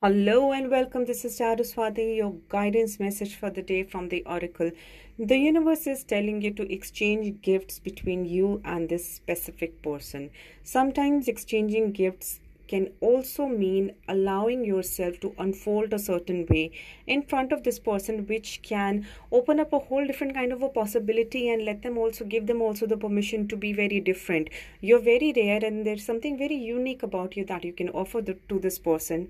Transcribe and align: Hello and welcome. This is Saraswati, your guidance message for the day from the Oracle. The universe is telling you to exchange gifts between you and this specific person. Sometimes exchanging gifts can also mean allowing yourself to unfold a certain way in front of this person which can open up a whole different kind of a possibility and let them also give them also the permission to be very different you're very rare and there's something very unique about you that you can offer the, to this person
Hello 0.00 0.52
and 0.52 0.70
welcome. 0.70 1.06
This 1.06 1.24
is 1.24 1.36
Saraswati, 1.36 2.14
your 2.18 2.36
guidance 2.48 3.00
message 3.00 3.34
for 3.34 3.50
the 3.50 3.62
day 3.62 3.82
from 3.82 4.10
the 4.10 4.22
Oracle. 4.26 4.70
The 5.18 5.36
universe 5.36 5.88
is 5.88 6.04
telling 6.04 6.40
you 6.40 6.52
to 6.52 6.72
exchange 6.72 7.42
gifts 7.42 7.80
between 7.80 8.24
you 8.24 8.60
and 8.64 8.88
this 8.88 9.12
specific 9.12 9.82
person. 9.82 10.30
Sometimes 10.62 11.26
exchanging 11.26 11.90
gifts 11.90 12.38
can 12.68 12.92
also 13.00 13.46
mean 13.46 13.92
allowing 14.08 14.64
yourself 14.64 15.18
to 15.20 15.34
unfold 15.38 15.92
a 15.92 15.98
certain 15.98 16.46
way 16.50 16.70
in 17.06 17.22
front 17.22 17.50
of 17.50 17.62
this 17.64 17.78
person 17.78 18.26
which 18.26 18.60
can 18.62 19.06
open 19.32 19.58
up 19.58 19.72
a 19.72 19.78
whole 19.78 20.06
different 20.06 20.34
kind 20.34 20.52
of 20.52 20.62
a 20.62 20.68
possibility 20.68 21.48
and 21.48 21.64
let 21.64 21.82
them 21.82 21.98
also 21.98 22.24
give 22.24 22.46
them 22.46 22.60
also 22.60 22.86
the 22.86 22.96
permission 22.96 23.48
to 23.48 23.56
be 23.56 23.72
very 23.72 24.00
different 24.00 24.50
you're 24.80 25.06
very 25.10 25.32
rare 25.34 25.64
and 25.64 25.86
there's 25.86 26.04
something 26.04 26.36
very 26.38 26.56
unique 26.56 27.02
about 27.02 27.36
you 27.36 27.44
that 27.44 27.64
you 27.64 27.72
can 27.72 27.88
offer 27.88 28.20
the, 28.20 28.34
to 28.48 28.58
this 28.58 28.78
person 28.78 29.28